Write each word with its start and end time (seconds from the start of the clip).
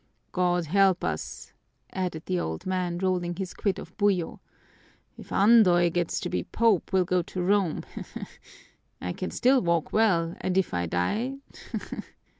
"God 0.31 0.65
help 0.65 1.03
us!" 1.03 1.53
added 1.93 2.23
the 2.25 2.39
old 2.39 2.65
man, 2.65 2.97
rolling 2.97 3.35
his 3.35 3.53
quid 3.53 3.77
of 3.77 3.95
buyo. 3.99 4.41
"If 5.15 5.31
Andoy 5.31 5.91
gets 5.91 6.19
to 6.21 6.27
be 6.29 6.43
Pope 6.43 6.91
we'll 6.91 7.05
go 7.05 7.21
to 7.21 7.39
Rome 7.39 7.83
he, 7.93 8.01
he! 8.01 8.21
I 8.99 9.13
can 9.13 9.29
still 9.29 9.61
walk 9.61 9.93
well, 9.93 10.35
and 10.41 10.57
if 10.57 10.73
I 10.73 10.87
die 10.87 11.37
he, 11.71 11.77
he!" 11.91 11.97